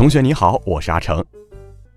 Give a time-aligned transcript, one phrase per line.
[0.00, 1.22] 同学你好，我是阿成。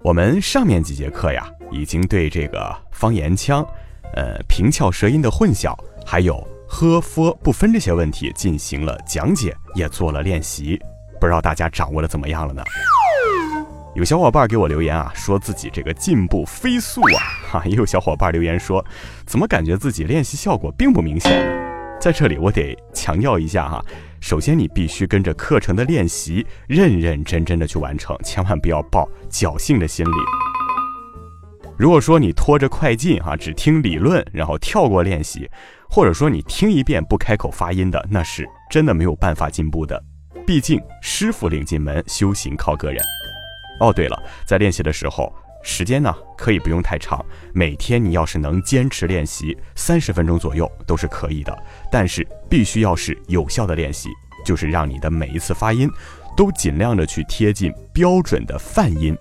[0.02, 3.66] 我们上面几节课呀，已经对这个方言腔、
[4.13, 5.73] 呃平翘舌音的混淆，
[6.05, 10.77] 还有呵、f 不分这些问题进行了讲解，也做了练习。
[11.17, 12.61] 不知道大家掌握的怎么样了呢？
[13.95, 18.85] 有小伙伴给我留言啊，说自己这个进步飞速啊，哈，也有小伙伴留言说，
[19.25, 21.63] 怎么感觉自己练习效果并不明显呢？
[22.02, 23.81] 在这里我得强调一下哈。
[24.23, 30.15] 首先，你必须跟着课程的练习，认认真真的去完成，千万不要抱侥幸的心理。
[31.77, 35.52] 如果说你拖着快进哈，只听理论，然后跳过练习，
[35.89, 40.02] 或者说你听一遍不开口发音的，那是真的没有办法进步的。
[40.47, 43.03] 毕竟师傅领进门，修行靠个人。
[43.81, 45.35] 哦，对了，在练习的时候。
[45.64, 47.25] 时间呢，可以不用太长。
[47.53, 51.58] 每天你要是能坚持练习三十分钟左右都是可以的，
[51.92, 54.09] 但是必须要是有效的练习，
[54.45, 55.89] 就是让你的每一次发音
[56.38, 59.17] 都尽量的去贴近标准的泛音。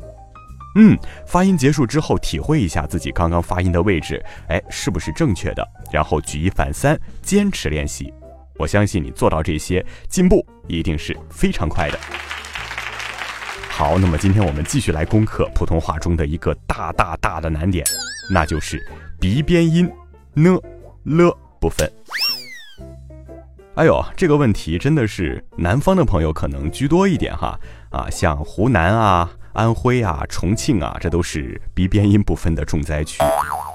[0.74, 5.66] 嗯，发音结束之后，体会一下自己刚刚发音的位置，哎，是不是正确的？
[5.92, 8.12] 然后举一反三，坚持练习。
[8.58, 11.98] 我相信你做到这些，进步一定是非常快的。
[13.82, 17.84] 好，那么今天我们继续来攻克普通话中的一个大大大的难点，
[18.30, 18.80] 那就是
[19.18, 19.90] 鼻边音
[20.34, 20.56] 呢、
[21.02, 21.92] 了部分。
[23.74, 27.58] 哎呦，这个问题真的是南方的朋友可能居多一点哈
[27.90, 33.20] 啊，像湖南啊、安徽啊、重庆啊，这都是鼻边音部分的重灾区。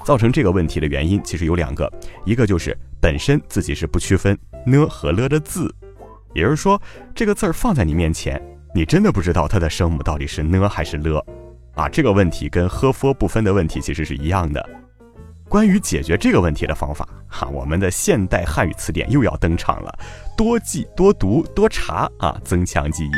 [0.06, 1.92] 造成这个问题的原因其实有两个，
[2.24, 5.70] 一个就是本身自己是不区分呢和了的字，
[6.32, 6.80] 也就是说
[7.14, 8.42] 这个字儿放在你面前。
[8.74, 11.24] 你真的不知道它的声母到底是呢还是了，
[11.74, 14.68] 啊，这个问题跟呵、f 不分的问题其实是一样的。
[15.48, 19.98] 关于解决这个问题的方法，哈，我们的现代汉语词典又要登场了，
[20.36, 23.10] 多记、多读、多查啊，增强记忆。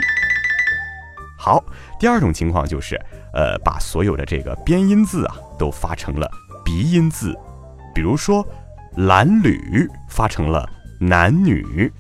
[1.37, 1.63] 好，
[1.99, 2.95] 第二种情况就是，
[3.35, 6.31] 呃，把所有的这个边音字啊都发成了
[6.65, 7.37] 鼻音字，
[7.93, 8.47] 比如说
[8.97, 10.69] 蓝缕发成了
[11.01, 11.93] 男女，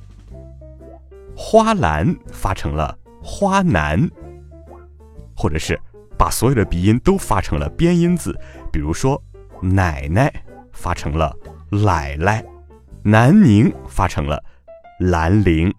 [1.36, 2.96] 花篮发成了。
[3.22, 4.08] 花男，
[5.36, 5.78] 或者是
[6.18, 8.38] 把所有的鼻音都发成了边音字，
[8.72, 9.22] 比如说
[9.60, 10.32] 奶奶
[10.72, 11.34] 发成了
[11.70, 12.44] 奶奶，
[13.02, 14.42] 南宁发成了
[15.00, 15.72] 兰陵，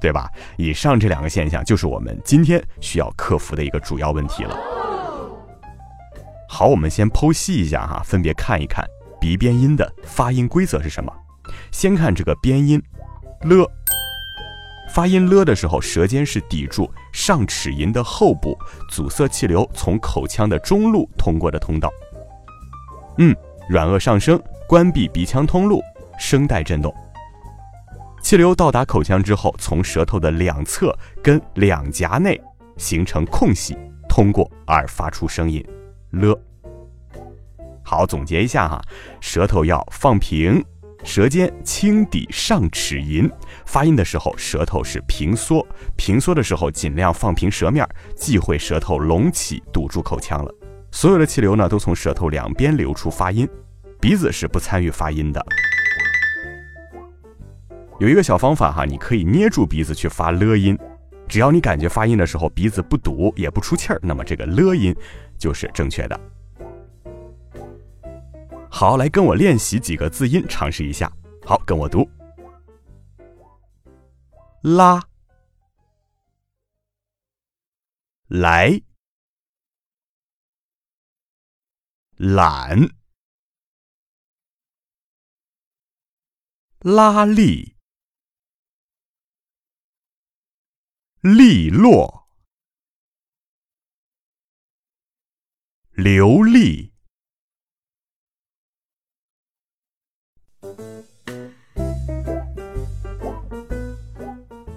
[0.00, 0.28] 对吧？
[0.56, 4.56] 以上这两个现象就是我们今天需要克服的一个主要问题了。
[6.48, 8.84] 好，我们先剖析一下哈，分别看一看
[9.20, 11.12] 鼻边音的发音规则是什么。
[11.70, 12.82] 先看这个边音
[13.42, 13.70] 了。
[14.92, 18.58] 发音了的时候，舌尖是抵住上齿龈的后部，
[18.90, 21.90] 阻塞气流从口腔的中路通过的通道。
[23.18, 23.34] 嗯，
[23.68, 25.80] 软腭上升，关闭鼻腔通路，
[26.18, 26.92] 声带震动。
[28.20, 32.38] 气流到达口腔之后，从舌头的两侧跟两颊内
[32.76, 33.76] 形成空隙，
[34.08, 35.64] 通过而发出声音
[36.10, 36.38] 了。
[37.82, 38.82] 好，总结一下哈，
[39.20, 40.62] 舌头要放平。
[41.02, 43.30] 舌尖轻抵上齿龈，
[43.66, 45.66] 发音的时候舌头是平缩，
[45.96, 50.54] 平缩的时候尽量放平舌面，忌讳舌头隆起堵住口腔了。
[50.92, 53.48] 所有的气流呢都从舌头两边流出发音，
[54.00, 55.44] 鼻子是不参与发音的。
[57.98, 60.78] 有一个小方法哈，你可以捏住鼻子去发了音，
[61.28, 64.94] 只要你感觉发音的时候鼻子不堵也不出气儿，那么这个了音
[65.38, 66.18] 就是正确的。
[68.80, 71.12] 好，来跟我练习几个字音，尝试一下。
[71.44, 72.08] 好，跟我读：
[74.62, 75.06] 拉、
[78.28, 78.80] 来、
[82.16, 82.88] 懒、
[86.78, 87.76] 拉力、
[91.20, 92.30] 利落、
[95.90, 96.94] 流利。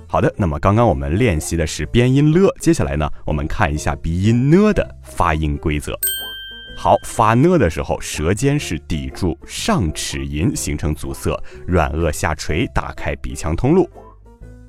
[0.08, 5.98] 好的，那么刚刚我们练习的是边音了，接下来呢，我们看一下鼻音呢的发音规则。
[6.78, 11.36] 好，发呢的时候，舌尖是抵住上齿龈，形成阻塞，
[11.66, 13.90] 软腭下垂，打开鼻腔通路。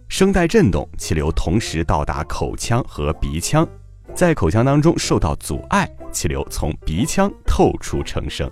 [0.08, 3.68] 声带震动，气流同时到达口腔和鼻腔，
[4.14, 8.50] 在口腔当中受到阻碍，气流从鼻腔透出成声。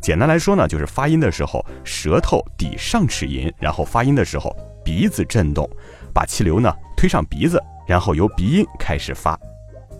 [0.00, 4.54] 简单来说呢，就是发音的时候，舌头抵上齿龈，然后发音的时候，
[4.84, 5.68] 鼻子震动，
[6.14, 9.38] 把气流呢推上鼻子，然后由鼻音开始发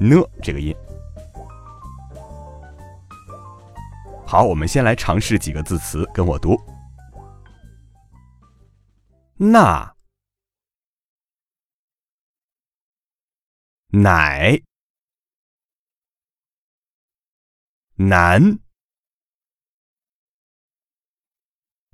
[0.00, 0.74] 呢这个音。
[4.26, 6.56] 好，我们先来尝试几个字词，跟我读：
[9.36, 9.94] 那、
[13.90, 14.60] 奶、
[17.96, 18.58] 男、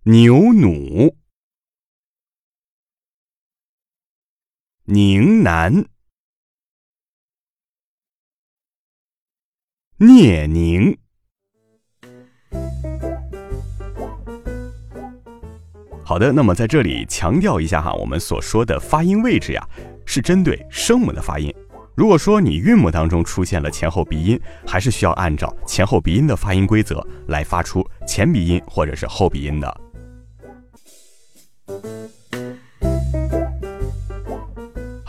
[0.07, 1.17] 牛弩、
[4.85, 5.87] 宁南、
[9.97, 10.99] 聂宁。
[16.05, 19.67] 好的，那么在这里强调一下哈，我们所说的发音位置呀，
[20.05, 21.51] 是针对声母的发音。
[21.97, 29.84] 如果说你韵母当中出现了前后鼻音，还是需要按照前后鼻音的发音规则来发出前鼻音或者是后鼻音的。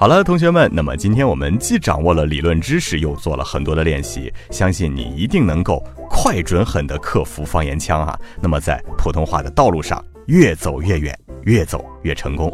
[0.05, 8.15] 好了，同学们，那么今天我们既掌握了理论知识，又做了很多的练习，相信你一定能够快、准、狠地克服方言腔啊！
[8.39, 9.99] 那么在普通话的道路上。
[10.27, 12.53] 越走越远，越走越成功。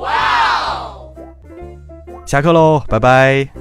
[2.25, 3.60] 下课喽，拜拜。